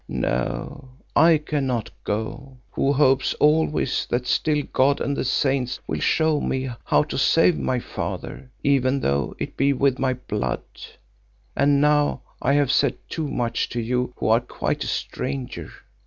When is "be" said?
9.55-9.73